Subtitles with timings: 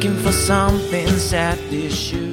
[0.00, 2.32] somethings at issue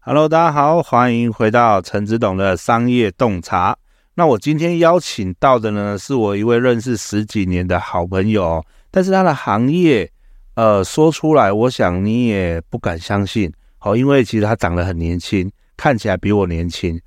[0.00, 3.76] hello 大家好，欢迎回到陈子董的商业洞察。
[4.14, 10.10] 那我今天邀请到的呢，是我一位认识十几年的好朋友，但是他的行业，
[10.56, 17.00] 呃，说出来，我想你也不敢相信，好，因为其实他长得很年轻，看起来比我年轻。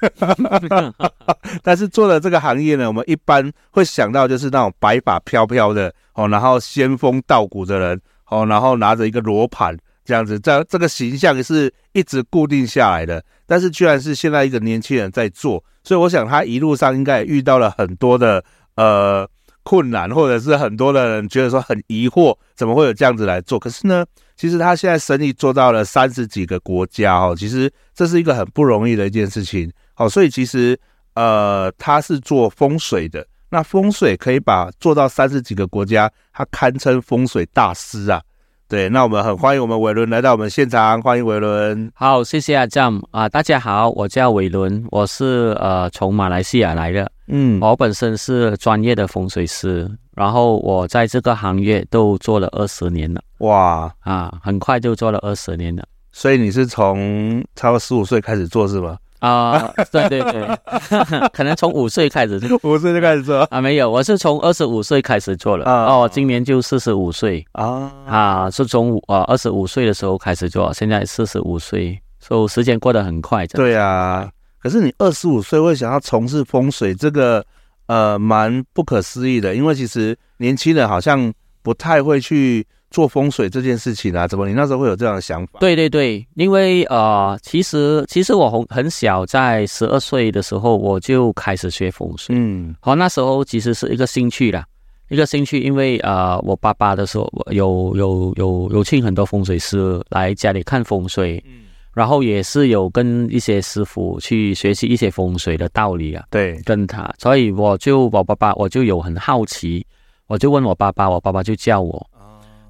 [1.62, 13.22] 但是做的这个行业呢，我们一般会想到就是那种白发飘飘的哦，然后仙风道骨的人哦，然后拿着一个罗盘这样子，这这个形象是一直固定下来的。
[13.46, 18.44] 但是居然是现在一个年轻人在做，所以我想他一路上应该也遇到了很多的
[18.76, 19.28] 呃
[19.62, 23.58] 困难，或者是很多的人觉得说很疑惑，怎么会有这样子来做？
[23.58, 24.04] 可是呢，
[24.36, 29.70] 其实他现在生意做到了三十几个国家哦，其实这是一个很不容易的一件事情。
[29.94, 30.78] 好，所以其实，
[31.14, 33.26] 呃，他是做风水的。
[33.50, 38.22] 那风水可以把做到三十几个国家，他堪称风水大师啊。
[38.70, 41.90] 对，那我们很欢迎我们伟伦来到我们现场，欢迎伟伦。
[41.94, 47.10] 好，谢谢阿 Jam 啊，大家好，我叫伟伦，我是呃从马来西亚来的。
[47.28, 53.22] 嗯，我本身是专业的风水师，然后我在这个行业都做了二十年了。
[53.38, 55.82] 哇，啊，很快就做了二十年了。
[56.12, 58.98] 所以你是从差不多十五岁开始做是吗？
[59.20, 60.48] 啊，对对对，
[61.32, 63.60] 可能从五岁开始，五岁就开始做啊？
[63.60, 65.64] 没有，我是从二十五岁开始做了。
[65.64, 73.46] 啊、哦，今年就四十五岁啊啊，是从啊二十五岁的时候开始做，现在四十五岁，所以时间过得很快。
[73.48, 74.30] 对啊，
[74.62, 77.44] 可是你二十五岁会想要从事风水，这个
[77.86, 82.66] 呃蛮不可思议的，因为其实年轻人好像不太会去。
[82.90, 85.60] 做风水这件事情啊，怎么你那时候会有这样的想法？
[85.60, 92.34] 对对对，因为呃，其实其实我很很小，在十二岁的时候我就开始学风水。
[92.36, 94.64] 嗯，好，那时候其实是一个兴趣啦，
[95.10, 106.24] 一个兴趣，因为呃，我爸爸的时候有有有有请很多风水师来家里看风水，嗯，然后也是有跟一些师傅去学习一些风水的道理啊。
[106.30, 109.86] 对，跟他，所以我就我爸爸我就有很好奇，
[110.26, 112.06] 我就问我爸爸，我爸爸就叫我。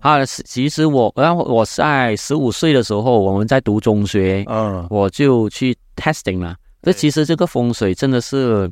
[0.01, 6.57] 啊，其实我，然后我在十五岁的时候，我们在读中学，嗯，我就去 testing 了。
[6.83, 8.71] 这其实这个风水真的是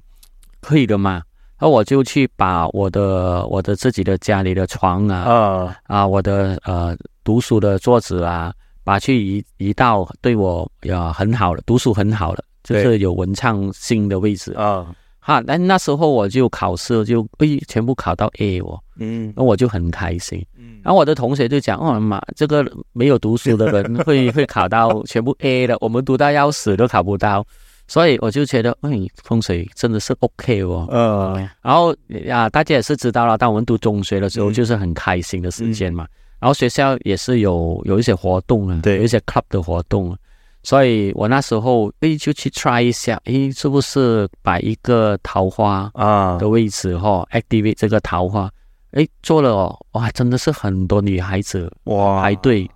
[0.61, 1.23] 可以的嘛？
[1.59, 8.53] 然后我就去把我的我的自己的家里的床啊，啊啊，我的呃读书的桌子啊，
[8.85, 14.87] 把去移移到对我呀很好的读书很好的，就是有文昌星的位置啊。
[15.19, 27.45] 哈，那那时候我就考试就诶，全部考到 A 哦，嗯，那我就很开心，嗯，然后我的同学就讲，哦妈，这个没有读书的人 会会考到全部 A 的，我们读到要死都考不到，
[27.87, 28.91] 所以我就觉得，哎，
[29.23, 31.95] 风水真的是 OK 哦，嗯，然后
[32.31, 36.09] 啊，大家也是知道了，当我们读中学的时候，就是很开心的时间嘛，嗯，
[36.41, 40.17] 然后学校也是有有一些活动啊，对，有一些 club 的活动。
[40.63, 46.37] 所以我那时候诶就去 try 一下，诶是不是摆一个桃花啊。
[46.39, 48.51] 的位置哈、啊、，activate 这个桃花，
[48.97, 52.23] 诶做了哦，哇，真的是很多女孩子哇。
[52.23, 52.69] 排队，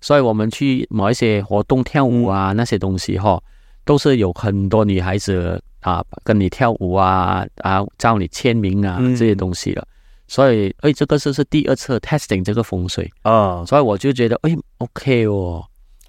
[0.00, 3.42] 所以我们去某一些活动跳舞啊那些东西哈，
[3.84, 9.86] 都是有很多女孩子啊跟你跳舞啊啊找你签名啊这些东西了，
[10.28, 13.10] 所以诶这个是是第二次 testing 这个风水。
[13.22, 15.64] 啊，所以我就觉得诶 OK 哦。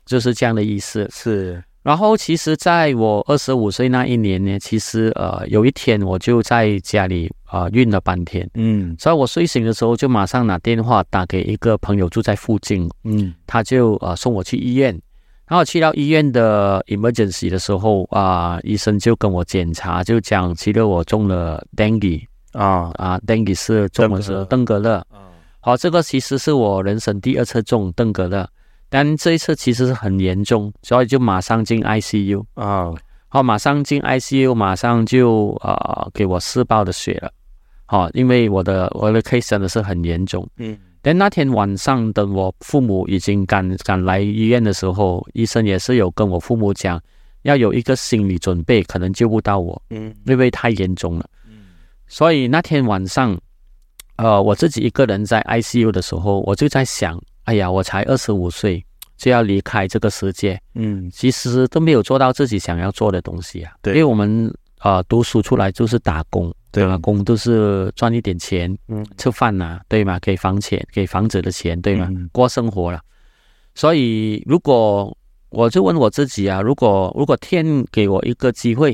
[0.06, 1.62] 就是这样的意思，是。
[1.88, 14.94] 然后其实在我二十五岁那一年呢，其实呃有一天我就在家里啊晕、呃、了半天，嗯，所以我睡醒的时候就马上拿电话打给一个朋友住在附近，嗯，他就呃送我去医院。
[15.48, 22.22] 然后去到医院的 emergency 的时候啊、呃，医生就跟我检查，就讲其实我中了 dengue
[22.52, 22.92] 啊。
[22.96, 25.02] 啊 dengue 是中的是登革热，
[25.62, 28.46] 好，这个其实是我人生第二次中登革热。
[28.90, 32.94] 但这一次其实是很严重，所以就马上进 ICU 啊，
[33.28, 37.30] 好，马上进 ICU，马上就啊、呃、给我试爆的血了，
[37.86, 46.98] 好，因为我的我的 case 真的是很严重，嗯，但那天晚上等我父母已经赶赶来医院的时候，医生也是有跟我父母讲，
[47.42, 51.66] 要有一个心理准备，可能救不到我，嗯，因为太严重了，嗯，
[52.08, 53.38] 所以那天晚上，
[54.16, 57.22] 呃，我自己一个人在 ICU 的时候，我就在想。
[57.48, 58.86] 哎呀，我才二十五岁
[59.16, 63.72] 就要离开这个世界，嗯，其实都没有做到自己想要做的东西啊。
[63.82, 66.98] 对，因为我们呃读书出来就是打工，对吧？
[66.98, 70.20] 工都是赚一点钱，嗯，吃饭呐、啊，对吗？
[70.20, 72.08] 给房钱，给房子的钱，对吗？
[72.12, 73.00] 嗯、过生活了。
[73.76, 75.18] 所以如果
[75.48, 78.92] 我就问我自己啊，如果如果天给我一个机会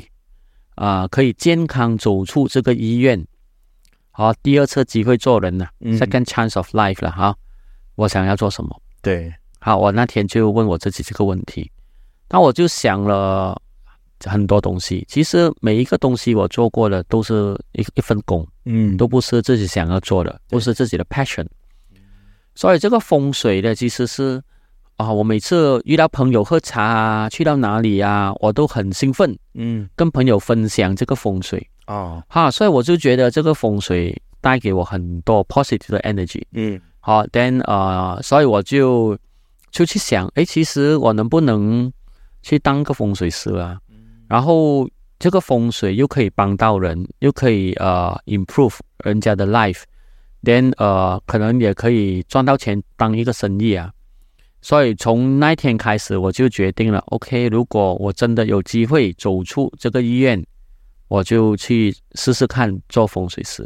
[0.76, 3.26] 啊、呃，可以健康走出这个医院
[4.12, 7.36] 好，第二次机会做人了，嗯，second chance of life 了哈。
[7.96, 8.82] 我想要做什么？
[9.02, 11.70] 对，好，我那天就问我自己这个问题，
[12.30, 13.60] 那我就想了
[14.26, 15.06] 很多东西。
[15.10, 21.46] 其实每一个东西我做过的都是一一份工，嗯，都不是自己想要做的，不是自己的 passion。
[22.56, 24.42] 所以这个风水呢，其实是
[24.96, 31.68] 啊，我每次遇到朋友喝茶啊，去到哪里啊，我都很兴奋，嗯，跟朋友分享这个风水。
[31.88, 36.44] 哦，哈，所以我就觉得这个风水带给我很多 positive 的 energy。
[36.54, 39.18] 嗯，好，then 呃，所以我就
[39.72, 41.92] 就去想，诶，其实我能不能
[42.42, 43.78] 去当个风水师啊？
[44.30, 44.90] 然后
[45.20, 53.92] 这个风水又可以帮到人，又可以呃 improve 人家的 life，then 呃，可能也可以赚到钱当一个生意啊。
[54.62, 60.42] 所以从那天开始，我就决定了，OK，如果我真的有机会走出这个医院。
[61.10, 63.64] 我就去试试看做风水师，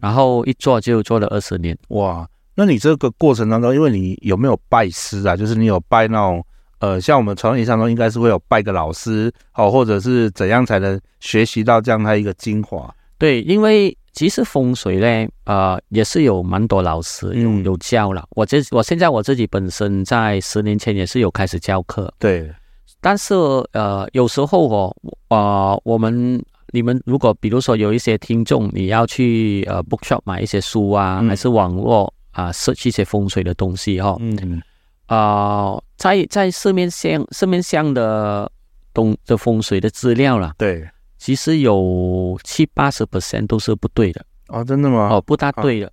[0.00, 1.76] 然后一做就做了二十年。
[1.88, 5.36] 哇，那你这个过程当中，因为你有没有拜师啊？
[5.36, 6.44] 就是你有拜那种
[6.80, 12.92] 呃，像我们传统意义上中应该是会有拜个老师，好，或者是怎样才能学习到这样它一个精华？
[13.16, 18.26] 对，因为其实风水呢，呃，也是有蛮多老师有、嗯、有教了。
[18.30, 22.52] 我这我现在我自己本身在十年前也是有开始教课，对。
[23.00, 23.36] 但是
[23.70, 24.96] 呃，有时候哦，
[25.28, 26.44] 呃，我们。
[26.70, 34.62] 你们如果比如说有一些听众，你要去呃 bookshop 买一些书啊，嗯、还是网络啊，search 一些风水的东西哈、哦，嗯
[35.06, 38.50] 啊、呃，在在市面上市面上的
[38.94, 40.88] 东的风水的资料啦，对，
[41.18, 45.08] 其实有七八十 percent 都是不对的哦，真的吗？
[45.10, 45.92] 哦，不大对的，啊、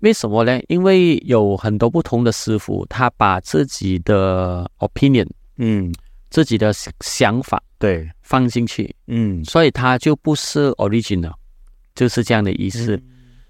[0.00, 0.60] 为什么呢？
[0.68, 5.28] 因为有很多不同的师傅，他把自己的 opinion，
[5.58, 5.92] 嗯。
[6.28, 11.32] 自己的想法对放进去，嗯，所以他就不是 original，
[11.94, 12.96] 就是这样的意思。
[12.96, 13.02] 嗯、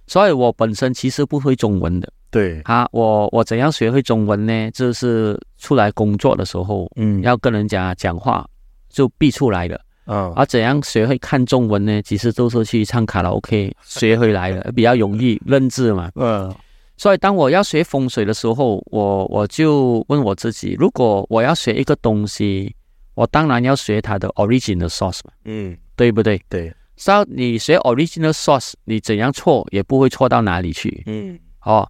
[0.07, 4.71] 所以我本身其实不会中文的，对啊，我我怎样学会中文呢？
[4.71, 8.47] 就是出来工作的时候，嗯，要跟人家讲话
[8.89, 12.01] 就逼出来的，嗯、哦，而怎样学会看中文呢？
[12.03, 16.55] 其实都是去唱卡拉 OK 学回来的，比较容易认字嘛，嗯。
[16.99, 22.75] 所以，当我要学风水的时候，我我就问我自己：如果我要学一个东西，
[23.15, 26.41] 我当然要学它的 original source 嘛，嗯，对不对？
[26.49, 26.73] 对。
[26.97, 31.39] 所以你学 original source，你怎样错也不会错到哪里去，嗯。
[31.63, 31.87] 哦，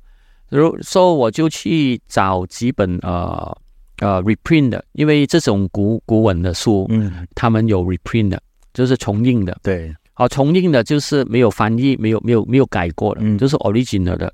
[0.49, 3.57] 如所以我就去找几本呃
[3.99, 8.41] 呃 reprint 的，因为这种古古文的书，嗯，他们有 reprint 的，
[8.73, 9.95] 就是重印的，对。
[10.15, 14.33] 好，重印的就是没有翻译，没有没有没有改过的，嗯，就是 original 的。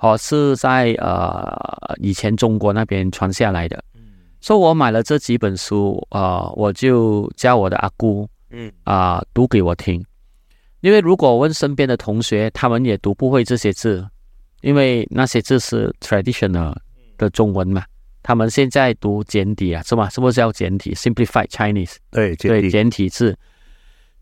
[0.00, 4.00] 哦，是在呃以前中国那边传下来的，嗯，
[4.40, 10.04] 所以我买了这几本书，啊、呃，我就叫我的阿姑，嗯啊、呃、读给我听，
[10.80, 14.06] 因为如果问身边的同学，他们也读不会这些字，
[14.62, 16.74] 因为那些字是 traditional
[17.18, 17.84] 的中文嘛，
[18.22, 20.08] 他们现在读简体啊，是吗？
[20.08, 23.36] 是不是叫简体？Simplified Chinese，对，对，简体字，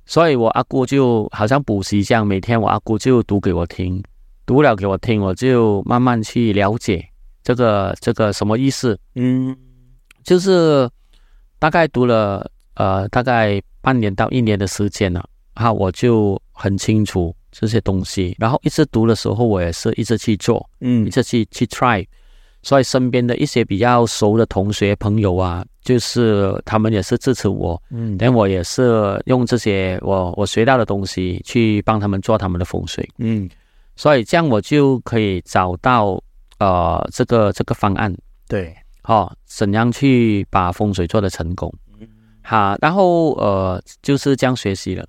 [0.06, 4.02] 所以我阿姑就好像补习一样，每天我阿姑就读给我听。
[4.46, 7.06] 读了给我听，我就慢慢去了解
[7.42, 8.98] 这个这个什么意思。
[9.14, 9.54] 嗯，
[10.24, 10.88] 就是
[11.58, 18.36] 大概读了呃大概半年到一年的时间了，啊，我就很清楚这些东西。
[18.38, 22.06] 然后一直读的时候，我也是一直去做，嗯，一直去去 try。
[22.62, 33.48] 所以身边的一些比较熟的同学朋友啊，就是他们也是支持我，嗯，但我也是用这些我我学到的东西去帮他们做他们的风水，嗯。
[33.96, 36.22] 所以这样我就可以找到
[36.58, 38.14] 呃这个这个方案，
[38.48, 38.72] 对，
[39.02, 41.72] 好、哦，怎样去把风水做得成功，
[42.42, 45.04] 好，然后呃就是这样学习了。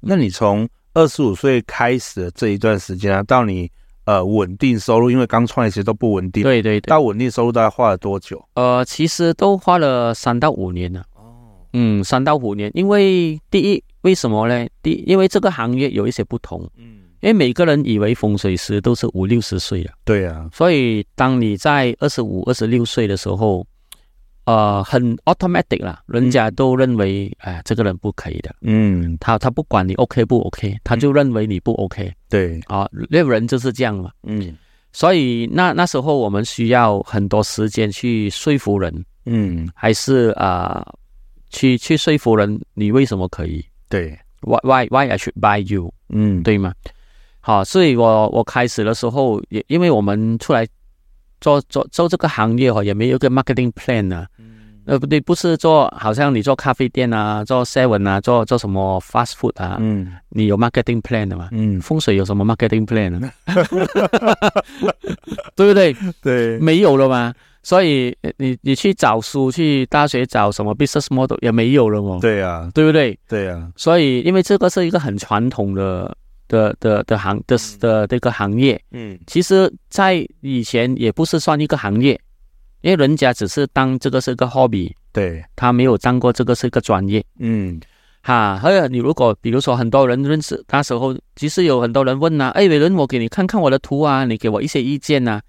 [0.00, 3.70] 那你从二十五岁开始的这一段时间啊，到你
[4.04, 8.42] 呃稳定收入，因为刚创业其实都不稳定，对对对，到稳定收入大概花了多久？
[8.54, 11.00] 呃，其实都花了三到五年了。
[11.14, 14.66] 哦，嗯，三到五年，因为第一为什么呢？
[14.82, 16.96] 第，因为这个行业有一些不同，嗯。
[17.20, 23.62] 因为每个人以为风水师都是五六十岁了，对啊，所以当你在二十五、二十六岁的时候，
[24.44, 34.56] 呃，很 automatic 啦，人家都认为，哎、嗯，这个人不可以的，嗯，他他不管你 OK 不 OK，他就认为你不 OK，对，啊，那人就是这样嘛，嗯，
[34.92, 40.94] 所以那那时候我们需要很多时间去说服人，嗯，还是啊、呃，
[41.50, 43.64] 去去说服人，你为什么可以？
[43.88, 45.92] 对，Why why why I should buy you？
[46.08, 46.72] 嗯，对吗？
[47.40, 50.66] 好，所以我我开始的时候也因为我们出来
[51.40, 54.26] 做做做这个行业哈，也没有一个 marketing plan 呢、啊，
[54.86, 61.48] 呃，不对，不是做，好像你做咖啡店啊，做 seven 啊，做做什么 fast food 啊，嗯，你有 marketing plan 的吗？
[61.52, 63.30] 嗯，风水有什么 marketing plan 呢？
[65.54, 65.94] 对不对？
[66.22, 67.32] 对，没有了吗？
[67.62, 72.18] 所以你你去找书，去大学找什么 business model 也没有了哦。
[72.20, 73.18] 对啊，对不对？
[73.28, 73.68] 对啊。
[73.76, 76.16] 所以，因为这个是一个很传统的
[76.50, 82.20] 的的的行的的这个行业，嗯，其实在以前也不是算一个行业。
[82.82, 87.78] 因为人家只是当这个是个 hobby，对，他没有当过这个是个专业，嗯，
[88.22, 95.42] 哈，还有你如果比如说很多人认识，那时候其实有很多人问呐、啊，哎，伟伦，我给你看看我的图啊，你给我一些意见呐、啊，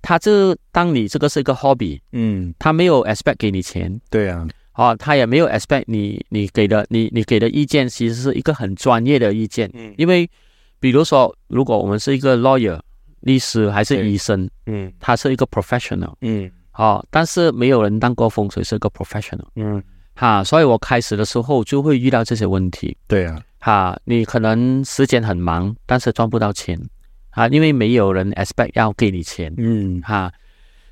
[0.00, 10.26] 他就当你这个是一个 hobby，嗯，他没有 expect 给你钱，对啊，哦，他也没有 expect 你你给的你你给的意见其实是一个很专业的意见，嗯，因为
[10.80, 12.78] 比如说如果我们是一个 lawyer
[13.20, 16.50] 律师还是医生，嗯，他是一个 professional，嗯。
[16.74, 19.82] 哦，但是没有人当过风水是个 professional，嗯，
[20.14, 22.96] 哈，所以我开始的时候就会遇到这些问题。
[23.08, 26.80] 对啊，哈，你可能时间很忙，但是赚不到钱，
[27.30, 30.32] 啊，因为没有人 expect 要给你钱，嗯，哈，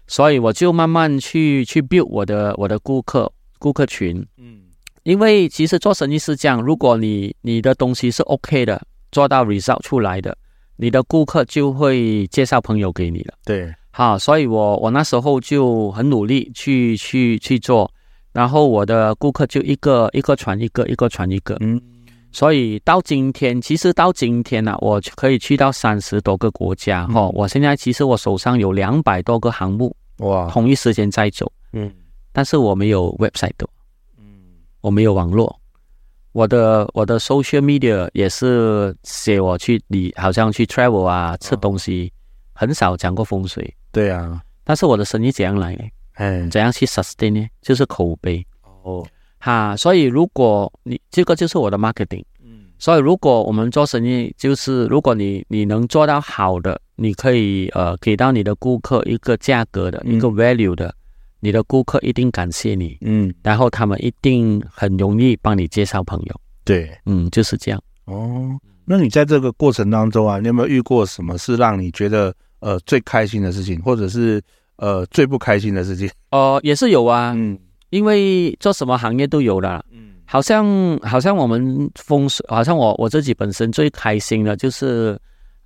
[0.08, 4.62] 所以我就慢慢去去 build 我的我的顾客顾客群，嗯，
[5.04, 10.36] 因为其实做生意是这样，如果你你的东西是 OK 的，做到 result 出来的，
[10.76, 13.74] 你的顾客就会介绍朋友给你了，对。
[13.90, 17.90] 好，所以我我那时候就很努力去去去做，
[18.34, 21.80] 然后我的顾客就一个一个传一个，一个传一个，嗯，
[22.30, 31.90] 所以到今天，其实到今天呢、啊，我可以去到三十多个国家，哈、嗯，我现在其实我手上有两百多个项目，哇，同一时间在走，嗯，
[32.34, 33.66] 但是我没有 website 的，
[34.18, 34.24] 嗯，
[34.82, 35.58] 我没有网络，
[36.36, 42.12] 我的我的 social media 也是写我去你好像去 travel 啊，吃东西，
[42.52, 43.74] 很少讲过风水。
[43.90, 45.84] 对啊，但是我的生意怎样来呢？
[46.16, 47.48] 嗯，怎样去 sustain 呢？
[47.62, 48.46] 就是口碑。
[48.82, 49.02] 哦，
[49.38, 60.94] 哈，所以如果你这个就是我的 marketing，嗯，所以如果我们做生意，就是如果你你能做到好的，你可以呃给到你的顾客一个价格的、嗯、一个 value 的，
[61.46, 67.80] 你的顾客一定感谢你，嗯，然后他们一定很容易帮你介绍朋友，对，嗯，就是这样。
[68.06, 72.34] 哦，那你在这个过程当中啊，你有没有遇过什么是让你觉得？
[72.60, 74.42] 呃，最开心的事情，或者是
[74.76, 77.56] 呃最不开心的事情，哦、呃，也是有啊，嗯，
[77.90, 80.66] 因为做什么行业都有啦，嗯，好像
[81.02, 85.16] 好像我们风水，好像我我自己本身最开心的就是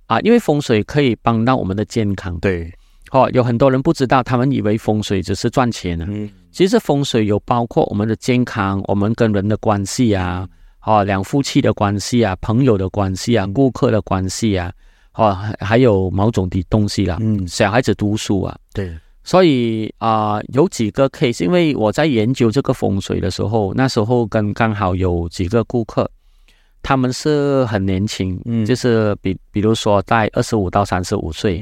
[0.05, 2.71] 啊，因为风水可以帮到我们的健康，对，
[3.11, 10.47] 哦，有很多人不知道，他们以为风水只是赚钱呢，嗯，其实风水有包括我们的健康，我们跟人的关系啊，
[10.83, 14.71] 哦，两夫妻的关系啊，朋友的关系啊，顾客的关系啊。
[15.13, 26.09] 哦，还有某种的东西啦，嗯，小孩子读书啊，对，所以啊、呃，有几个 case，因为我在研究这个风水的时候，那时候跟刚好有几个顾客，
[26.81, 31.61] 他们是很年轻，嗯，就是比比如说在二十五到三十五岁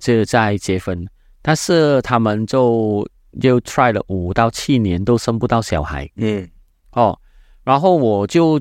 [0.00, 1.06] 就在结婚，
[1.40, 3.06] 但是他们就
[3.42, 6.48] 又 try 了五到七年都生不到小孩，嗯，
[6.92, 7.16] 哦，
[7.62, 8.58] 然后我就。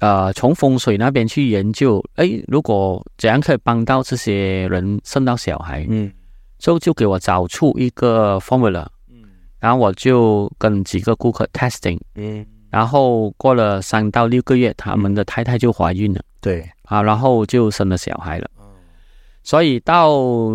[0.00, 6.10] 呃，从风水那边去研究，诶，如果怎样可以帮到这些人生到小孩，嗯，
[6.58, 9.22] 就就给我找出一个 formula，嗯，
[9.60, 18.50] 然后我就跟几个顾客 testing，嗯，然后过了三到六个月，他们的太太就怀孕了，对，啊，然后就生了小孩了，
[19.42, 20.10] 所以到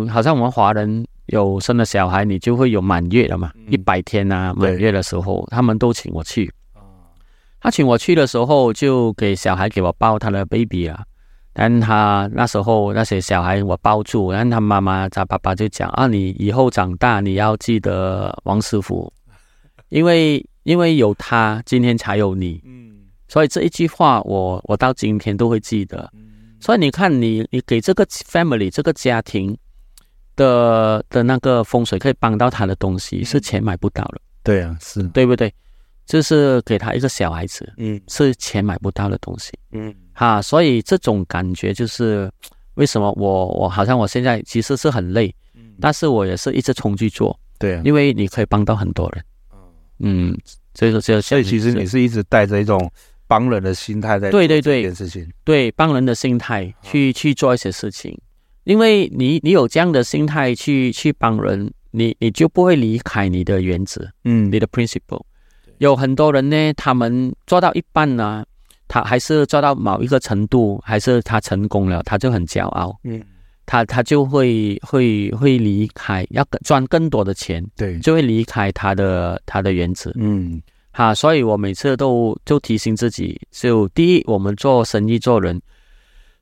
[0.06, 6.50] 好像我们华人有生了小孩，你就会有满月了嘛，一百天啊，满月的时候，他们都请我去。
[7.60, 11.04] 他请我去的时候，就给小孩给我抱他的 baby 啊。
[11.52, 19.12] 但他那时候那些小孩我抱住，然后他妈妈他爸爸就讲啊，你以后长大你要记得王师傅，
[19.90, 22.62] 因为因为有他，今天才有你。
[22.64, 22.92] 嗯，
[23.26, 26.10] 所以这一句话我我到今天都会记得。
[26.60, 29.56] 所以你看你，你你给这个 family 这个家庭
[30.36, 34.20] 的的那个风水可以帮到他的东西，是钱买不到的。
[34.42, 35.02] 对啊，是。
[35.08, 35.52] 对不对？
[36.06, 42.32] 就是给他一个小孩子，嗯，是钱买不到的东西，嗯，哈，所以这种感觉就是
[42.76, 49.24] 为什么我我好像我现在其实是很累，嗯，但是我也是一直冲去做，对啊，因为你可以帮到很多人，
[49.98, 50.34] 嗯，
[50.72, 52.90] 这个这所以其实你是一直带着一种
[53.28, 58.18] 帮人的心态在做这件事情，对，帮人的心态去去做一些事情，
[58.64, 65.22] 因为你你有这样的心态去去帮人，你你就不会离开你的原则，嗯，你的 principle。
[65.78, 68.44] 有很多人呢，他们做到一半呢，
[68.88, 72.98] 他还是做到某一个程度，还是他成功了，他就很骄傲。
[73.04, 73.22] 嗯，
[73.64, 80.60] 他他就会会会离开，要赚更多的钱，对，就会离开他的他的原则，嗯，
[80.98, 85.62] 哈，所以我每次都就提醒自己，就第一，我们做生意做人，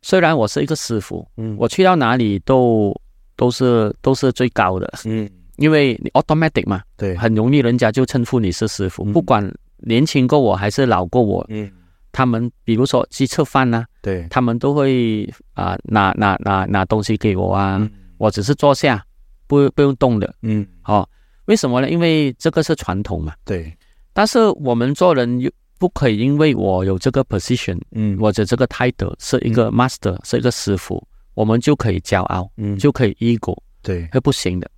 [0.00, 2.98] 虽然我是一个师傅，嗯，我去到哪里都
[3.36, 9.46] 都是都是最高的，嗯，因为你 automatic 嘛，对，很容易人家就称呼你是师傅，嗯、不管
[9.76, 11.70] 年轻过我还是老过我，嗯。
[12.12, 19.04] 他们比如说去吃饭呐，对，他们都会啊、呃、拿拿拿拿东西给我啊，嗯、我只是坐下，
[19.46, 21.08] 不不用动的，嗯，好、哦，
[21.44, 21.90] 为什么呢？
[21.90, 23.70] 因为这个是传统嘛，对。
[24.16, 34.70] 但是我们做人又不可以因为我有这个 position，嗯，或者这个 title 是一个 master，、嗯、是一个师傅，我们就可以骄傲，嗯，就可以 ego，对，会不行的，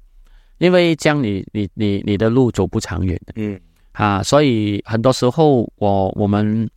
[0.59, 3.61] 因为这样你你你你的路走不长远的，嗯，
[3.93, 6.69] 啊，所以很多时候我我们。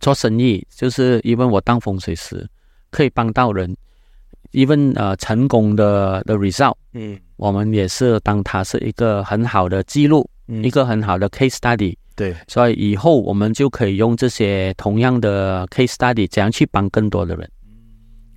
[0.00, 2.46] 做生意就是，因为我当风水师
[2.90, 3.74] 可以帮到人，
[4.52, 17.50] 因为呃成功的的 result，嗯，我们也是当它是一个很好的记录，嗯、一个很好的 case study，对，所以以后我们就可以用这些同样的 case study，怎样去帮更多的人，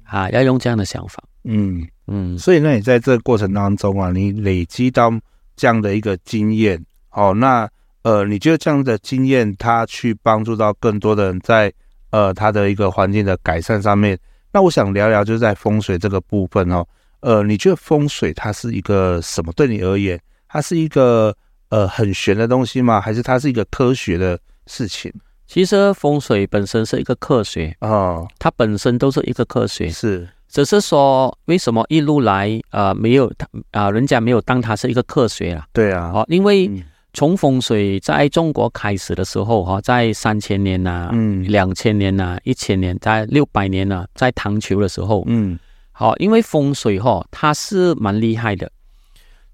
[0.03, 5.11] 啊，要用这样的想法，嗯嗯，所以那你在这个过程当中啊，你累积到
[5.55, 7.69] 这样的一个经验，哦，那。
[8.03, 11.71] 呃，你觉得这样的经验，它去帮助到更多的人在
[12.09, 14.17] 呃他的一个环境的改善上面。
[14.51, 16.83] 那我想聊聊，就是在风水这个部分哦。
[17.19, 19.53] 呃，你觉得风水它是一个什么？
[19.53, 21.31] 对你而言，它是一个
[21.71, 23.01] 呃很玄的东西吗？
[23.01, 25.11] 还是它是一个科学的事情？
[25.47, 33.25] 其实风水本身是一个科学啊，哦、它本身都是一个科学，是，只是说为什么一路来呃没有
[33.71, 35.65] 啊、呃，人家没有当它是一个科学啊？
[35.73, 36.67] 对啊，哦，因为。
[36.67, 45.59] 嗯从风水在中国开始的时候，哈，在三千年呐、啊，嗯，两千年呐、啊，一千年，在六百年呐、啊，在唐朝的时候，嗯，
[45.91, 48.71] 好，因为风水哈，它是蛮厉害的，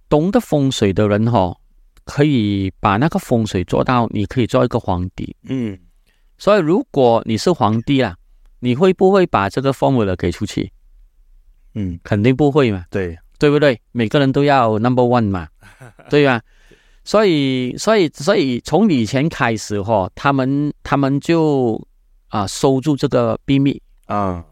[0.08, 1.58] 懂得风水的人哈，
[2.08, 5.78] 可以把那个风水做到，你可以做一个皇帝，嗯，
[6.38, 8.16] 所以如果你是皇帝啊，
[8.60, 10.72] 你会不会把这个 formula 给出去？
[11.76, 13.80] 嗯，肯定不会嘛，对，对不对？
[13.92, 15.48] 每个人都要 number one 嘛，
[16.10, 16.42] 对吧？
[17.04, 21.80] 所以，所以，所以从以前开始哈，他们他们就
[22.30, 23.82] 啊收住这个秘密。
[24.08, 24.44] 啊，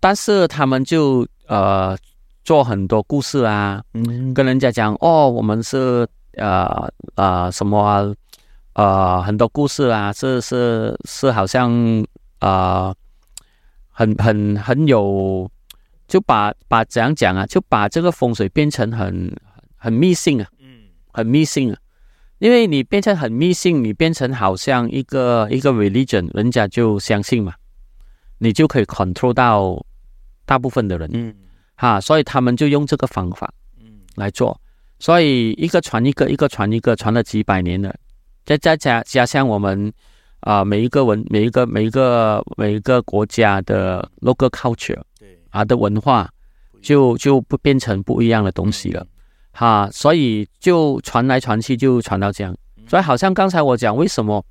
[0.00, 1.96] 但是他们就呃
[2.42, 8.14] 做很多故事啊，嗯，跟人家讲哦，我们是呃呃什么啊
[8.74, 11.70] 呃很多故事啊，是是是好像
[12.38, 12.96] 啊、呃、
[13.90, 15.50] 很很很有，
[16.06, 19.34] 就把把怎样讲啊，就把这个风水变成很
[19.76, 21.78] 很迷信啊，嗯，很迷信啊。
[22.38, 27.54] 因为你变成很迷信，你变成好像一个一个 religion，人家就相信嘛，
[28.38, 29.82] 你就可以 control 到
[30.44, 31.34] 大部分的人，嗯，
[31.76, 34.60] 哈，所以他们就用这个方法，嗯，来做，
[34.98, 37.94] 所以一个传一个，一个传一个，传了几百年了，
[38.44, 39.92] 再再加加上我们
[40.40, 46.28] 啊、呃，每一个文，每一个每一个每一个国家的 local culture，对，啊的文化，
[46.80, 49.00] 就就不变成不一样的东西了。
[49.02, 49.08] 嗯
[49.56, 52.52] 哈，所以就传来传去，就传到这样。
[52.88, 54.44] 所以好像刚才我讲，为什么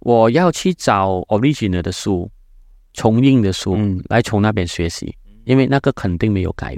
[0.00, 2.28] 我要去找 original 的书、
[2.92, 5.16] 重印的书，嗯，来从那边学习？
[5.44, 6.76] 因为那个肯定没有改。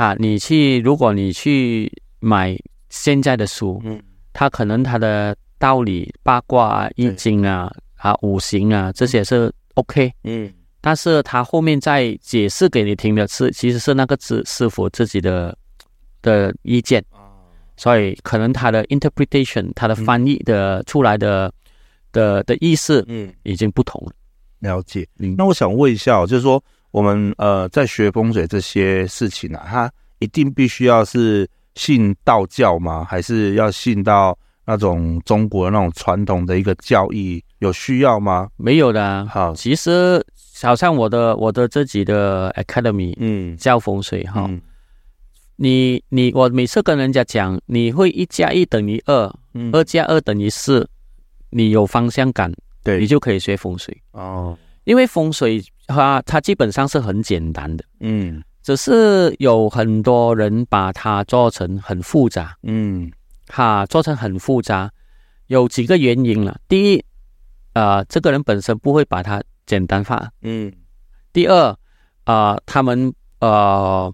[0.00, 2.56] 哈，你去，如果你去买
[2.88, 15.56] 现在的书，嗯，它可能它的道理、八卦啊、易经啊、啊、五行啊这些是 OK，嗯，但是他后面再解释给你听的是，其实是那个师师傅自己的。
[16.22, 17.02] 的意见，
[17.78, 21.52] 所以可能他的 interpretation，他的翻译的出来的、嗯、
[22.12, 24.12] 的的意思，嗯，已经不同了。
[24.58, 25.08] 了解。
[25.18, 33.04] 嗯、那我想问一下，就是说我们呃在学风水这些事情啊，他一定必须要是信道教吗？
[33.04, 37.42] 还是要信到那种中国那种传统的一个教义？
[37.58, 38.48] 有需要吗？
[38.56, 39.26] 没有的、啊。
[39.30, 40.24] 好，其实
[40.62, 44.46] 好像我的我的自己的 academy，嗯，教风水哈。
[44.48, 44.60] 嗯
[45.62, 50.88] 你你我每次跟人家讲，你会一加一等于二，嗯，二加二等于四，
[51.50, 52.50] 你有方向感，
[52.82, 54.56] 对，你就可以学风水哦。
[54.84, 55.62] 因为风水
[55.94, 63.10] 它它基本上是很简单的，嗯，只是有很多人把它做成很复杂，嗯，
[63.48, 64.90] 哈，做成很复杂，
[65.48, 66.58] 有几个原因了。
[66.68, 67.04] 第一，
[67.72, 70.72] 呃，这个人本身不会把它简单化，嗯。
[71.32, 71.70] 第二，
[72.24, 74.12] 啊、呃，他们呃。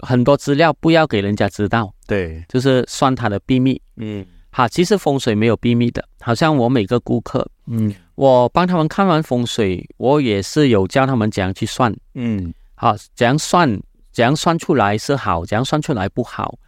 [0.00, 3.80] 很多资料不要给人家知道，对，就是算他的秘密。
[3.96, 4.24] 嗯，
[4.56, 6.02] 好，其实风水没有秘密的。
[6.18, 11.94] 好像我每个顾客，嗯，我帮他们看完风水，我也是有教他们怎样去算。
[12.14, 13.68] 嗯，好，怎样算
[14.12, 16.58] 怎样算出来是好，怎样算出来不好，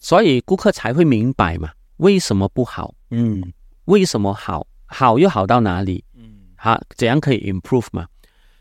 [0.00, 2.92] 所以顾客才会明白嘛，为什么不好？
[3.12, 3.52] 嗯，
[3.84, 4.66] 为什么好？
[4.86, 6.02] 好又好到哪里？
[6.16, 8.08] 嗯，好，怎样可以 improve 嘛？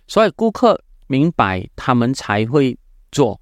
[0.06, 2.78] 所以顾客明白，他们才会
[3.12, 3.42] 做，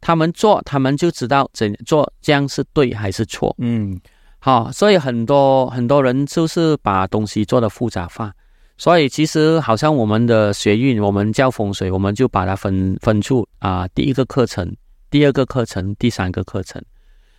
[0.00, 3.52] 他们做，他们就知道怎做，这样是对还是错？
[3.58, 4.00] 嗯，
[4.44, 8.30] 好，所以很多很多人就是把东西做的复杂化。
[8.76, 14.70] 所以其实好像我们的学运，我们叫风水，我们就把它分分出啊，第一个课程、
[15.10, 16.84] 第二个课程、第三个课程。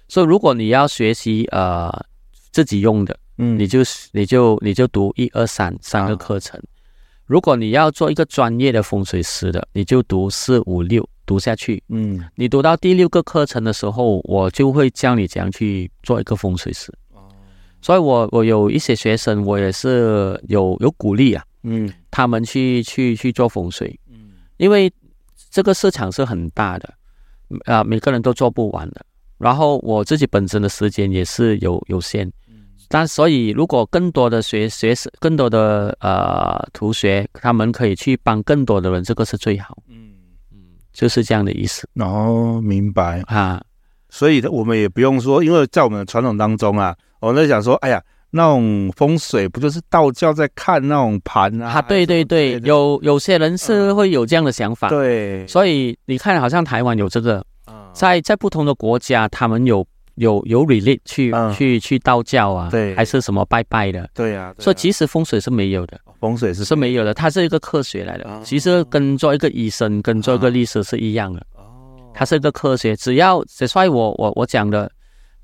[0.07, 1.93] 所以如果你要学习呃
[2.51, 6.59] 自己用的，嗯，你就你就你就读一二三三个课程。
[6.59, 6.65] 啊、
[7.27, 11.81] 如果你要做一个专业的风水师的，你就读四五六读下去。
[11.89, 16.91] 嗯，你读到第六个课程的时候，我就会教你怎样去做一个风水师。
[17.13, 17.21] 哦
[17.81, 24.91] 所以我我有一些学生，我也是有有鼓励啊，嗯，他们去去去做风水，嗯，因为
[25.51, 26.91] 这个市场是很大的，
[27.65, 29.05] 啊，每个人都做不完的。
[29.37, 40.14] 然后我自己本身的时间也是有有限，嗯，但所以如果更多的学学生，更多的呃同学，他们可以去帮更多的人，这个是最好，嗯嗯，
[40.95, 41.87] 就是这样的意思。
[41.99, 43.61] 哦，明白啊，
[44.09, 46.95] 所以我们也不用说，因为在我们的传统当中啊。
[47.21, 51.79] 我在想说，哎呀，那种风水不就是道教在看那种盘啊？
[51.79, 54.89] 啊，对对对，有有些人是会有这样的想法。
[54.89, 57.43] 嗯、对，所以你看，好像台湾有这个，
[57.93, 59.83] 在在不同的国家，他们有
[60.15, 64.09] 有有 relate 去、嗯、去去道教啊，对，还是什么拜拜的？
[64.13, 64.45] 对呀、啊。
[64.47, 68.41] 啊、所以其实风水是没有的，风水是是没有的，它是一个科学来的。
[68.43, 71.45] 其实跟做一个医生，跟做一个律师是一样的。
[71.55, 71.63] 哦，
[72.13, 74.91] 它是一个科学，只要所以我我我讲的。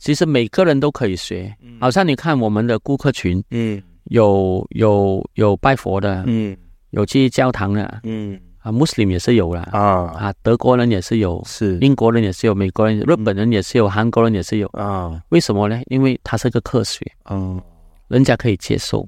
[0.03, 6.57] 其实每个人都可以学，好像你看我们的顾客群，嗯，有有有拜佛的，嗯，
[6.89, 9.79] 有去教堂的，嗯，啊，穆斯林也是有啦，啊。
[9.79, 11.77] 啊，德国人也是有，是。
[11.79, 15.81] 英国人也是有，美国人、日本人也是有，韩国人也是有，啊，为什么呢？
[15.87, 17.61] 因为它是个科学，嗯，
[18.07, 19.07] 人家可以接受，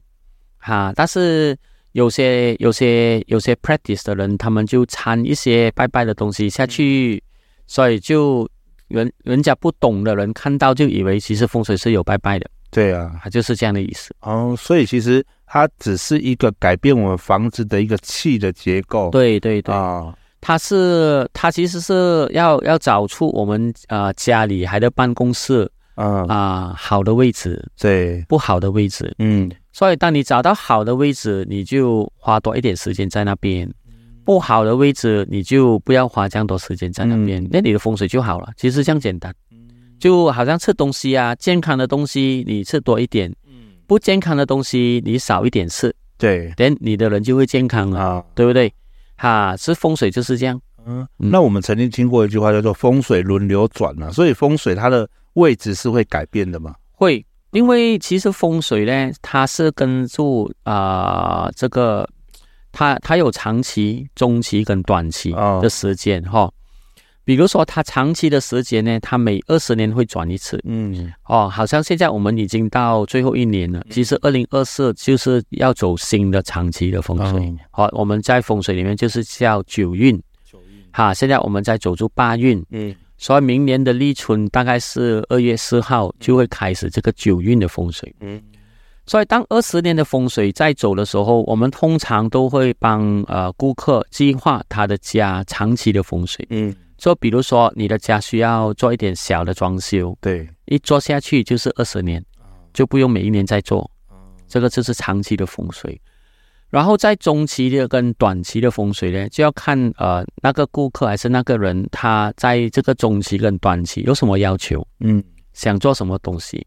[0.57, 1.57] 哈，但是
[1.93, 7.23] 有些有些有些 practice 的人，他们就掺一些拜拜的东西下去，
[7.67, 8.47] 所以就。
[8.89, 14.13] 人人家不懂的人看到就以为其实风水是有拜拜的，对啊，它就是这样的意思。
[14.19, 14.53] 哦。
[14.55, 19.71] 所以其实它只是一个改变我们房子的一个气的结构，对对对。
[19.71, 20.11] 啊，
[20.41, 26.25] 它是它其实是要要找出我们啊、呃、家里还的办公室啊。
[26.27, 33.71] 啊好的位置，对，不好的位置，嗯，所以当你找到好的位置，你就花多一点时间在那边。
[34.25, 38.51] 不好的位置，你就不要花这样多时间在那边，嗯、那你的风水就好了。
[38.57, 39.31] 其实这样简单，
[39.99, 43.31] 就好像吃东西啊，健康的东西你吃多一点，
[43.87, 48.73] 不健康的东西你少一点吃，对，等你的人就会健康了，啊、对不对？
[49.17, 50.59] 哈，是风水就是这样。
[50.85, 56.75] 嗯，那我们曾经听过一句话叫做“风水轮流转”嘛，所以风水它的位置是会改变的嘛？
[56.91, 60.21] 会，因为其实风水呢，它是根据
[60.63, 62.07] 啊、呃、这个。
[62.75, 66.53] 它它有长期、中期跟短期的时间哈、哦，
[67.25, 88.41] 比如说它长期的时间呢，它每二十年会转一次，嗯，哦，好像现在我们已经到最后一年了，其实二零二四就是要走新的长期的风水，好、哦，我们在风水里面就是叫九运，九运，哈，现在我们在走出八运，嗯，所以明年的立春大概是二月四号就会开始这个九运的风水，嗯。
[89.05, 96.47] 所以，当二十年的风水在走的时候，我们通常都会帮呃顾客计划他的家长期的风水。
[96.51, 96.73] 嗯，
[97.03, 102.23] 就比如说你的家需要做一点小的装修，对，一做下去就是二十年，
[102.73, 103.91] 就不用每一年再做。
[104.47, 105.99] 这个就是长期的风水。
[106.69, 116.65] 然后在中期的跟短期的风水呢，就要看呃那个顾客还是那个人他在这个中期跟短期有什么要求，嗯，想做什么东西。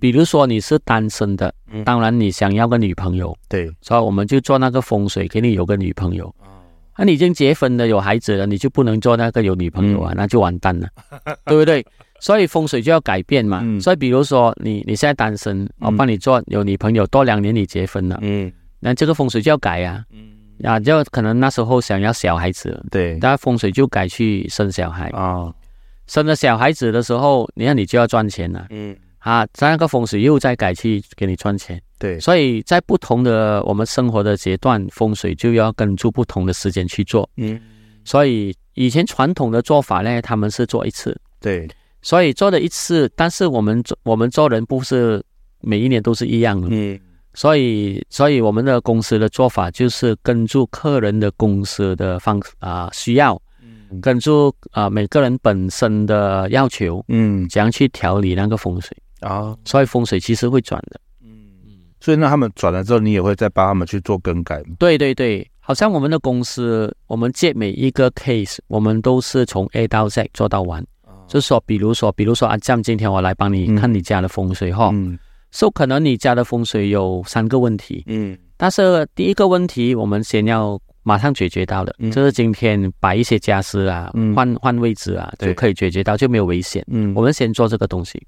[0.00, 6.34] 比如说你是单身的，当然你想要个女朋友，对，所以我们就做那个风水，给你有个女朋友。
[6.96, 10.88] 啊，你已经结婚了，有孩子了，你就不能做那个有女朋友啊，那就完蛋了，
[11.46, 11.84] 对不对？
[12.20, 13.62] 所以风水就要改变嘛。
[13.80, 20.28] 所以比如说你你现在单身，我帮你做有女朋友，多两年你结婚了，嗯，那这个风水就要改呀，嗯，
[20.64, 25.10] 啊，就可能那时候想要小孩子，对，那风水就改去生小孩。
[25.10, 25.52] 啊，
[26.06, 28.96] 生了小孩子的时候，你看你就要赚钱了，嗯。
[29.26, 37.28] 啊，在那个风水又再改去给你赚钱，对，所以在不同的我们生活的阶段，风水就要跟住不同的时间去做。
[37.36, 37.60] 嗯，
[38.04, 41.68] 所以以前传统的做法呢，他们是做一次，对，
[42.02, 45.20] 所以做了一次，但是我们做我们做人不是
[45.60, 46.96] 每一年都是一样的，嗯，
[47.34, 54.30] 所以所以我们的公司的做法就是跟住客人的公司的方啊需要，嗯，根据
[54.70, 59.56] 啊每个人本身的要求，嗯，怎样去调理那个风水啊？
[59.64, 61.30] 所以风水其实会转的，嗯。
[61.64, 61.72] 嗯。
[62.00, 64.76] 所以那他们转了之后，你也会再帮他们去做更改吗？
[64.78, 70.84] 对对对，好像我们的公司，我们接每一个 case，我们都是从 A 到 Z 做到完。
[71.28, 75.18] 就是说，比如说，比如说啊，这样今天我来帮你看你家的风水哈，嗯，
[75.50, 88.24] 说、so, 可能你家的风水有三个问题，嗯，但是第一个问题我们先要马上解决到的，嗯、就是今天摆一些家私啊，换、嗯、换位置啊，就可以解决到，就没有危险，嗯，我们先做这个东西。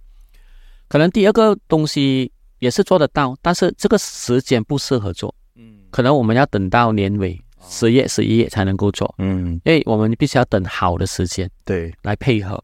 [0.89, 12.63] 可能第二个东西也是做得到，但是这个时间不适合做，嗯，可能我们要等到年尾十月、十一月才能够做，嗯，因为我们必须要等好的时间，对，来配合。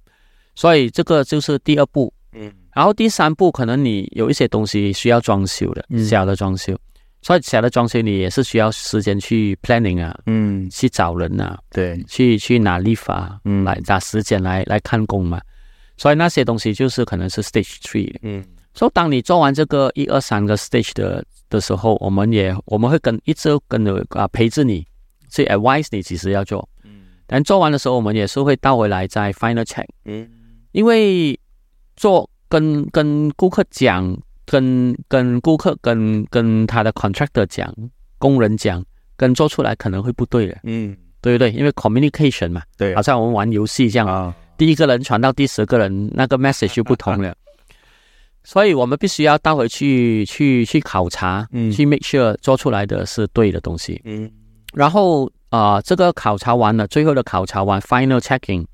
[0.54, 6.78] 所以这个就是第二步，嗯，然后第三步可能你有一些东西需要装修的，嗯、小的装修，
[7.22, 15.40] 所以小的装修你也是需要时间去 planning 啊，嗯，去找人啊，对，去去拿 lift 啊，嗯，来拿时间来来看工嘛，
[15.96, 24.86] 所以那些东西就是可能是 stage three，嗯，所以当你做完这个一二三个 stage 的的时候，我们也我们会跟一直跟着啊陪着你，
[25.28, 30.28] 去 advise 你其实要做，嗯，但做完的时候我们也是会倒回来再 final check，嗯。
[30.72, 31.38] 因为
[31.94, 34.12] 做跟跟顾客讲，
[34.44, 37.72] 跟跟顾客跟跟他的 contractor 讲，
[38.18, 38.84] 工人讲，
[39.16, 41.52] 跟做出来可能会不对的，嗯，对不对？
[41.52, 47.34] 因为 communication 嘛，对，好像我们玩游戏这样，啊，第一个人传到第十个人，那个 message 就不同了，
[48.44, 54.30] 所以我们必须要倒回去去去考察，嗯，去 make sure 做出来的是对的东西，嗯，
[54.72, 58.64] 然后啊，呃，这个考察完了，最后的考察完 final checking。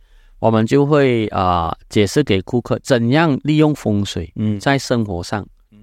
[0.41, 5.79] 我们就会啊、呃、解释给顾客怎样利用风水，嗯，在生活上，嗯，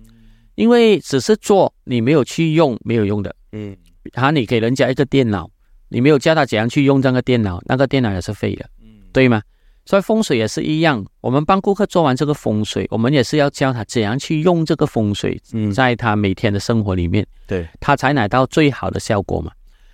[0.56, 3.78] 因为只是做你没有去用没有用的，嗯，
[4.16, 5.48] 好，你给人家一个电脑，
[5.90, 9.44] 你没有教他怎样去用这个电脑，那个电脑也是废的，嗯，对吗？
[9.88, 19.50] 所以风水也是一样，我们帮顾客做完这个风水，我们也是要教他怎样去用这个风水，嗯，在他每天的生活里面，对，他才拿到最好的效果嘛。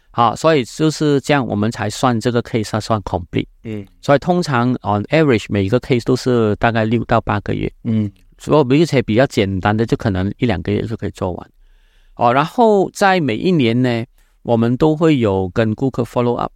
[0.10, 3.46] 好，所以就是这样，我们才算这个 case 算 complete。
[3.64, 7.72] 嗯，所以通常 on average 每一个 case 都是大概六到八个月。
[7.84, 11.50] 嗯，所以而且比较简单的就可能一两个月就可以做完。
[12.16, 14.06] 哦，然后在每一年呢，
[14.42, 16.52] 我们都会有跟顾客 follow up。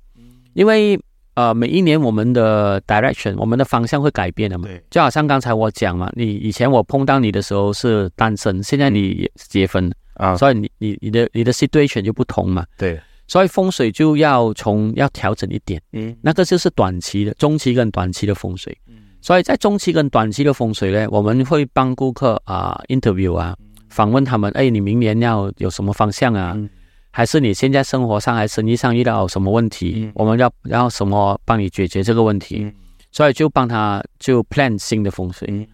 [0.53, 0.99] 因为
[1.37, 4.65] 呃每一年我们的 direction 我们的方向会改变的嘛。
[4.65, 12.65] 对，就好像刚才我讲嘛，你以前我碰到你的时候是单身，现在你结婚啊，所以你你你的你的 situation 就不同嘛。
[12.75, 12.99] 对。
[13.27, 18.75] 所以风水就要从要调整一点，嗯，那个就是短期的、中期跟短期的风水。
[18.87, 23.53] 嗯，所以在中期跟短期的风水呢，我们会帮顾客啊 interview 啊，
[23.89, 26.53] 访问他们，哎，你明年要有什么方向啊？
[26.55, 26.69] 嗯，
[27.17, 29.93] 还是你现在生活上还是生意上遇到什么问题？
[29.95, 32.59] 嗯，我们要要什么帮你解决这个问题？
[32.61, 32.71] 嗯，
[33.11, 35.47] 所以就帮他就 plan 新的风水。
[35.51, 35.65] 嗯，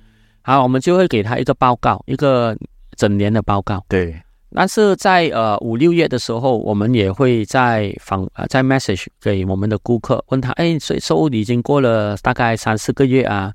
[0.41, 2.56] 好，我们就会给他一个报告，一个
[2.95, 3.84] 整年的报告。
[3.89, 4.15] 对。
[4.56, 13.51] 但是在呃五六月的时候，我们也会在访呃在 message 给我们的顾客，问他，哎，所以收已经过了大概三四个月啊，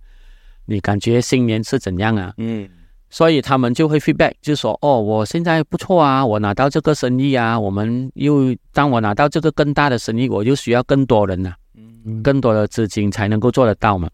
[0.66, 2.34] 你感觉新年是怎样啊？
[2.36, 2.68] 嗯，
[3.10, 11.56] 所以他们就会 feedback，就说，哦，我现在不错啊，我拿到这个生意啊，我们又当我拿到这个更大的生意，我就需要更多人呐、啊，
[12.04, 14.08] 嗯，更多的资金才能够做得到嘛。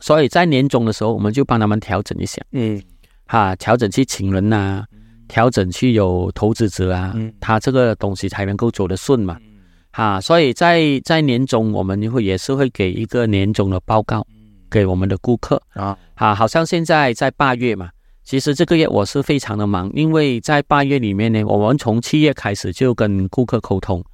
[0.00, 2.82] 所以在年终的时候，我们就帮他们调整一下，嗯，
[3.26, 4.86] 哈，调整去请人呐、啊。
[5.28, 9.58] 调整去有投资者啊，嗯，他这个东西才能够走得顺嘛，嗯，
[9.92, 14.26] 哈，所以在在年终我们会也是会给一个年终的报告，
[14.70, 15.60] 给我们的顾客。
[15.74, 17.90] 啊，哈，好像现在在八月嘛，
[18.28, 24.04] 其实这个月我是非常的忙，因为在八月里面呢，我们从七月开始就跟顾客沟通，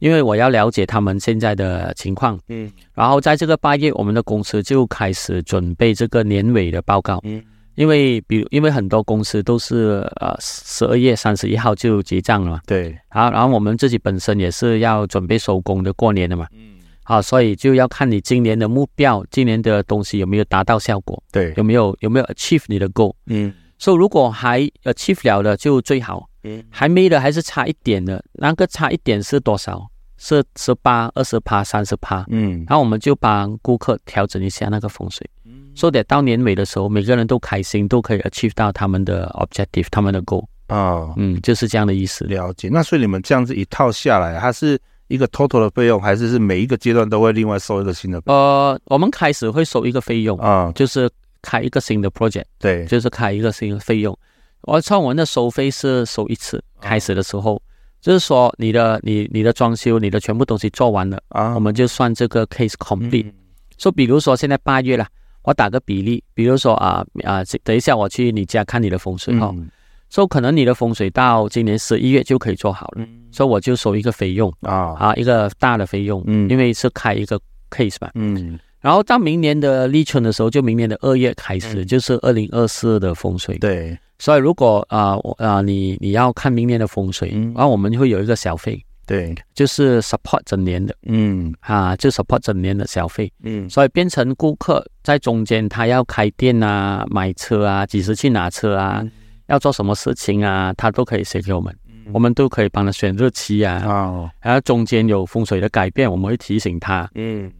[0.00, 7.40] 因为我要了解他们现在的情况，嗯，然后在这个八月，我们的公司就开始准备这个年尾的报告，嗯。
[7.76, 12.60] 因为，比如，因为很多公司都是呃十二月三十一号就结账了嘛。
[12.66, 12.98] 对。
[13.08, 16.44] 好，然后我们自己本身也是要准备收工的过年的嘛。
[16.52, 16.80] 嗯。
[17.04, 21.22] 好，所以就要看你今年的目标，今年的东西有没有达到效果。
[21.32, 21.54] 对。
[21.56, 23.14] 有没有有没有 achieve 你的 goal？
[23.26, 23.50] 嗯。
[23.80, 26.28] 所以如果还 achieve 了的就最好。
[26.44, 26.62] 嗯。
[26.70, 29.84] 还没的还是差一点的，那个差一点是多少？
[30.16, 32.24] 是十八、二十趴、三十趴。
[32.28, 32.64] 嗯。
[32.68, 35.28] 然后我们就帮顾客调整一下那个风水。
[35.74, 42.24] 说得到年尾的时候，每个人都开心，都可以 achieve 到他们的 objective，他们的 goal 啊、哦，嗯，就是这样的意思。
[42.26, 42.68] 了解。
[42.70, 48.20] 那所以你们这样子一套下来，它是一个 total 的费用，还是是每一个阶段都会另外收一个新的？
[48.26, 51.08] 呃，我们开始会收一个费用啊、哦，就是
[51.42, 54.16] 开一个新的 project，对，就是开一个新的费用。
[54.62, 57.60] 我创文的收费是收一次，开始的时候。
[58.00, 63.30] 就是说你的你你的装修，你的全部东西做完了啊，我们就算这个 case complete。
[63.76, 65.06] 说、嗯、比如说现在八月了，
[65.42, 69.70] 我打个比例，比如说啊啊，等一下我去你家看你的风水哈，说、嗯。
[70.12, 74.96] So, 可能你的风水到今年十一月就可以做好了，所、嗯、以、so, 我就收一个费用啊。
[74.98, 77.38] 啊一个大的费用，嗯，因为是开一个
[77.70, 83.98] case 吧，嗯，然后到明年的立春的时候，就明年的二月开始，嗯、就是二零二四的风水，对。
[84.18, 99.10] 所以，如果啊，我、呃、啊、呃，你你要看明年的风水，然、嗯、后我们会有一个小费，对，就是 support 整年的，嗯，啊，就 support 整年的小费，嗯，所以变成顾客在中间，他要开店啊、买车啊、几时去拿车啊、嗯，
[99.46, 107.50] 要做什么事情啊，他都可以写给我们，嗯、我们都可以帮他选日期啊，哦，然后中间有风水的改变，我们会提醒他，嗯，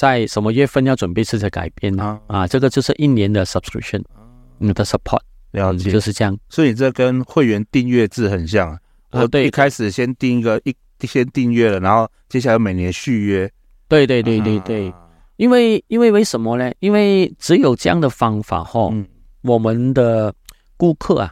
[0.00, 4.02] 在什么月份要准备这些改变啊，啊，这个就是一年的 subscription，
[4.56, 5.20] 你的 support。
[5.50, 6.34] 了解，就是这样。
[6.48, 8.70] 所以这跟会员订阅制很像。
[9.10, 10.74] 啊，对，一开始先订一个一
[11.06, 13.52] 先订阅了，然后接下来每年续约。
[13.88, 14.90] 对对对对对。
[15.36, 16.72] 因为因为为什么呢？
[16.78, 18.90] 因为只有这样的方法哈，
[19.42, 20.34] 我们的
[20.78, 21.30] 顾客啊，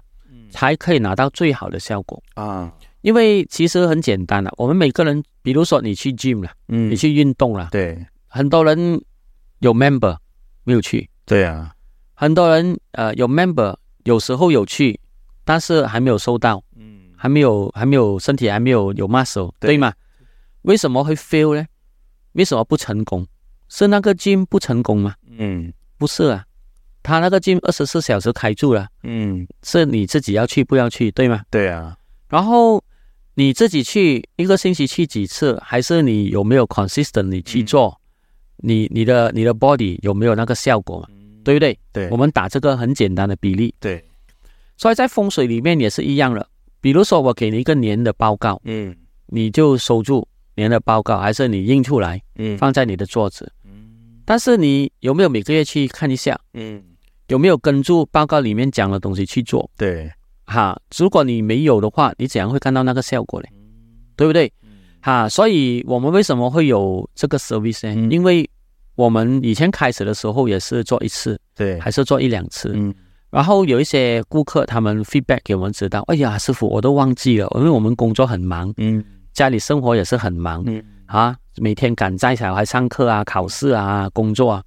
[0.51, 2.71] 才可以拿到最好的效果啊。
[3.01, 7.97] 因为其实很简单了，我们每个人，比如说你去 gym 了，嗯，你去运动了，对，
[8.29, 9.03] 很多人
[9.59, 10.17] 有 member
[10.65, 11.75] 没有去，对啊，
[12.15, 13.77] 很多人呃有 member。
[14.05, 14.99] 有时候有去，
[15.45, 19.93] 但是还没有收到，嗯，还没有，还没有身体还没有有 muscle，对吗？
[20.63, 21.67] 为什么会 fail 呢？
[22.33, 23.27] 为什么不成功？
[23.69, 25.15] 是那个 gym 不成功吗？
[25.39, 26.47] 嗯，不是啊，
[27.03, 31.43] 他那个 gym 二十四小时开住了，嗯，是你自己要去不要去，对吗？
[31.51, 31.95] 对啊。
[32.31, 32.83] 然后
[33.35, 37.89] 你自己去一个星期去几次，还是你有没有 consistent 你去做？
[37.89, 38.01] 嗯、
[38.59, 41.09] 你你的你的 body 有没有那个效果嘛？
[41.45, 41.79] 对不对？
[41.93, 43.75] 对，我们打这个很简单的比例。
[43.81, 44.05] 对，
[44.77, 46.47] 所以在风水里面也是一样的。
[46.81, 48.95] 比如说，我给你一个年的报告，嗯，
[49.27, 54.21] 你就收住年的报告，还是你印出来，嗯，放在你的桌子，嗯。
[54.25, 56.39] 但是你有没有每个月去看一下？
[56.55, 56.83] 嗯，
[57.29, 59.71] 有没有跟住报告里面讲的东西去做？
[59.77, 60.13] 对，
[60.45, 63.49] 哈，如果你没有的话，你怎样会看到那个效果呢？
[64.15, 64.53] 对不对？
[65.01, 67.95] 哈，所以我们为什么会有这个 service 呢？
[67.97, 68.49] 嗯，因为
[68.97, 72.93] 我们以前开始的时候也是做一次，对，还是做一两次，嗯，
[73.31, 84.63] 然后有一些顾客他们 feedback 给我们知道，哎呀，师傅我都忘记了，因为我们工作很忙，嗯，家里生活也是很忙，嗯，啊，每天赶在小孩上课啊、考试啊、工作啊，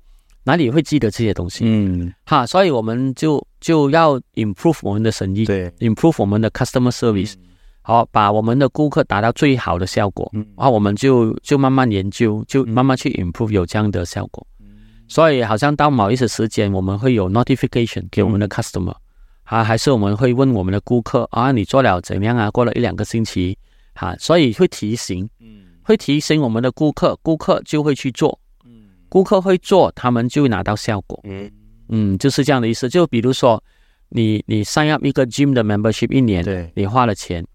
[0.45, 1.65] 哪里会记得这些东西？
[1.65, 7.33] 嗯，哈，所以我们就就要 improve 我们的生意，对，improve 我们的 customer service。
[7.33, 7.50] 嗯
[7.91, 14.47] 好，把我们的顾客达到最好的效果，嗯，然后我们就就慢慢研究，就慢慢去 improve 有这样的效果。
[14.61, 14.67] 嗯，
[15.09, 18.95] 所以好像到某一些时间，我们会有 notification 给我们的 customer，
[19.43, 22.49] 啊，还是我们会问我们的顾客啊，你做了怎样啊？
[22.49, 23.57] 过了一两个星期，
[23.93, 31.51] 哈，所以会提醒，嗯，会提醒我们的顾客，顾客就会去做，嗯，顾客会做，他们就会拿到效果，嗯。
[31.93, 32.87] 嗯，就是这样的意思。
[32.87, 33.61] 就比如说，
[34.07, 37.45] 你你 sign up 一个 gym 的 membership 一年，对，你花了钱。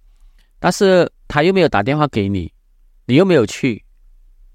[0.67, 2.53] 但是他又没有打电话给你，
[3.07, 3.81] 你又没有去，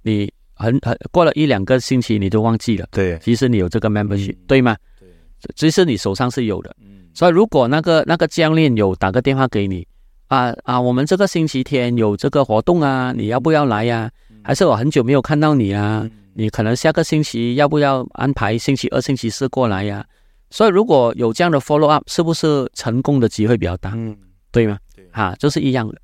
[0.02, 2.86] 你很很过了一两个星期，你都忘记了。
[2.92, 4.76] 对，其实你有这个 membership，、嗯、对吗？
[5.00, 5.08] 对，
[5.56, 6.76] 其实你手上是有的。
[6.82, 9.88] 嗯，所以如果那个那个教练有打个电话给你，
[10.28, 14.12] 啊啊，我们这个星期天有这个活动啊，你要不要来呀？
[14.44, 16.02] 还是我很久没有看到你啊？
[16.04, 20.06] 嗯、你可能下个星期要不要安排星期二、星期四过来呀、啊？
[20.50, 23.94] 所以如果有这样的 follow up，是不是成功的机会比较大？
[23.96, 24.18] 嗯，
[24.52, 24.78] 对吗？
[25.12, 26.02] 哈，就是一样的，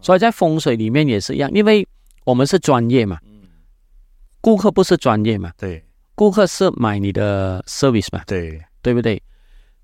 [0.00, 1.86] 所以在风水里面也是一样，因为
[2.24, 3.18] 我们是专业嘛，
[4.40, 9.22] 顾客不是专业嘛，对，顾客是买你的 service 嘛，对，对不对？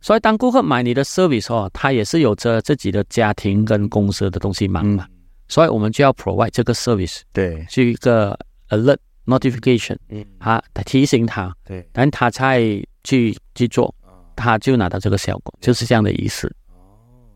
[0.01, 5.07] 所以当顾客买你的 service 哦，他也是有着自己的家庭跟公司的东西忙嘛，
[5.49, 12.61] 所以我们就要 provide 这个 service，对，是一个 alert notification，嗯，哈，提醒他，对，但他才
[13.03, 13.93] 去去做，
[14.37, 16.47] 他就拿到这个效果，就是这样的意思。
[16.69, 16.85] 哦，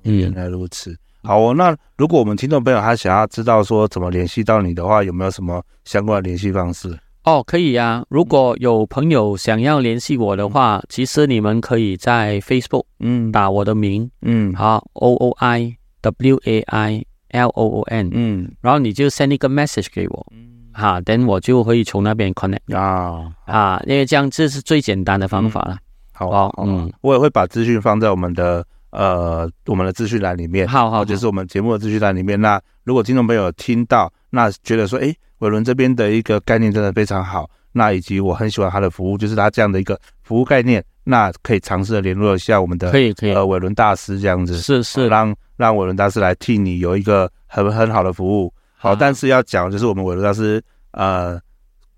[0.02, 0.96] 原来如此。
[1.22, 6.98] 好哦，那如果我们听众朋友他想要知道说怎么联系到你的话，有没有什么相关的联系方式？
[7.24, 8.02] 哦，可以呀。
[8.08, 13.30] 如果有朋友想要联系我的话，嗯，其实你们可以在 Facebook 嗯。
[13.30, 14.10] 打我的名。
[14.22, 14.54] 嗯。
[14.54, 20.26] 好 O O I W A I L O O N 嗯，然后你就 send 一个 message 给我。
[20.32, 20.70] 嗯。
[20.72, 23.30] 好，then 我就会从那边 connect 啊。
[23.44, 25.74] 啊，因为这样这是最简单的方法了。
[25.74, 25.78] 嗯，
[26.14, 28.64] 好，好，嗯，我也会把资讯放在我们的。
[28.90, 32.40] 呃，我们的资讯栏里面，好好，就是我们节目的资讯栏里面。
[32.40, 48.52] 那如果听众朋友听到，那觉得说，哎，伟伦这边的一个概念真的非常好，那以及我很喜欢他的服务，就是他这样的一个服务概念，那可以尝试的联络一下我们的，可以可以，呃，伟伦大师这样子，是是，让让伟伦大师来替你有一个很很好的服务。
[48.76, 50.60] 好，但是要讲就是我们伟伦大师
[50.92, 51.38] 呃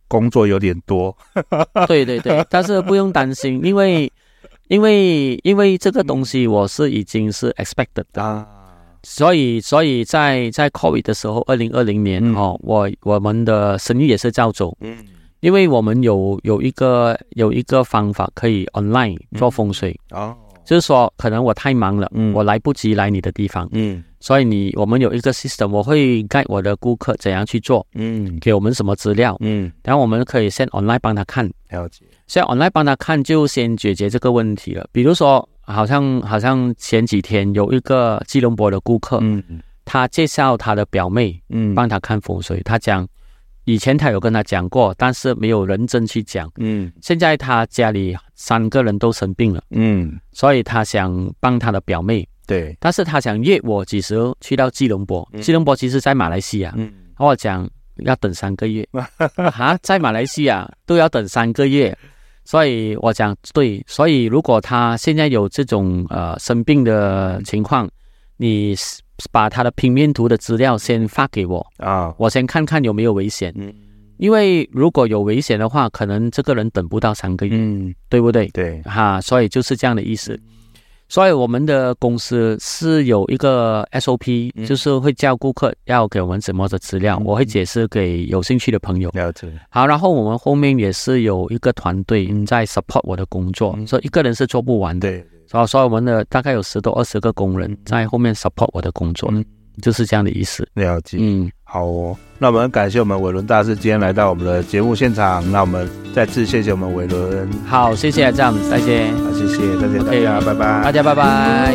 [0.08, 1.16] 工作有点多。
[1.88, 4.11] 对对对，但是不用担心，因为
[4.72, 8.22] 因为因为这个东西我是已经是 expected 的。
[8.22, 8.46] 啊
[9.04, 14.76] 所以，所以在在 COVID 的时候，二零二零年、嗯、哦，我我们的生意也是照走。
[14.80, 14.96] 嗯，
[15.40, 19.98] 因为我们有有一个有一个方法可以 online 做风水。
[20.12, 23.68] 哦、嗯，就是说可能我太忙了，嗯，我来不及来你的地方。
[23.72, 27.86] 嗯，所以你我们有一个 system，我会 guide 我的顾客怎样去做。
[27.94, 29.36] 嗯，给我们什么资料。
[29.40, 31.50] 嗯，然后我们可以先 online 帮他看。
[31.70, 32.04] 了解。
[32.26, 34.86] 先 online 帮他看，就先解决这个问题了。
[34.92, 35.48] 比如说。
[35.64, 39.40] 好像好像前几天有一个吉隆坡的顾客，嗯，
[39.84, 42.60] 他介绍他的表妹，嗯，帮他看风水。
[42.64, 43.06] 他讲
[43.64, 46.92] 以前他有跟他讲过，但是没有认真去讲，嗯。
[47.00, 52.76] 现在他家里三个人都生病了，嗯，所以他想帮他的表妹，对。
[52.80, 55.28] 但是他想约我几时去到吉隆坡？
[55.40, 58.86] 吉隆坡其实在马来西亚，嗯，我讲要等三个月，
[59.54, 61.96] 啊，在马来西亚都要等三个月。
[62.44, 67.88] 所以我讲对，所以如果他现在有这种呃生病的情况，
[68.42, 68.74] 你
[69.30, 73.52] 把他的平面图的资料先发给我啊，我先看看有没有危险。
[73.56, 73.72] 嗯，
[74.16, 78.48] 因为如果有危险的话，可能这个人等不到三个月，嗯，对不对？
[78.48, 80.36] 对，哈，所以就是这样的意思。
[81.08, 89.10] 所以我们的公司是有一个 SOP，就是会叫顾客要给我们什么的资料，我会解释给有兴趣的朋友。
[89.10, 89.46] 了解。
[89.68, 95.08] 好，然后我们后面也是有一个团队在 support 我的工作，所以一个人是做不完的。
[95.08, 95.24] 对。
[95.52, 99.32] 所以，所以我们的大概有十多二十个工人在后面 support 我的工作，
[99.80, 100.66] 就是这样的意思。
[100.74, 101.18] 了解。
[101.20, 101.50] 嗯。
[101.64, 107.48] 好哦，那我们感谢我们伟伦大师今天来到我们的节目现场，那我们再次谢谢我们伟伦。
[107.66, 109.14] 好，谢谢这样子，再见。
[109.24, 110.82] 好，谢谢，再见，大家拜拜。
[110.82, 111.74] 大家拜拜。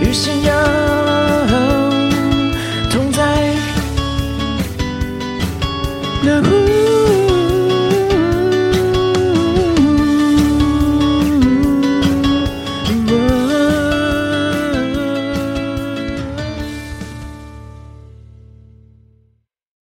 [0.00, 0.54] 与信仰
[2.90, 3.58] 同在。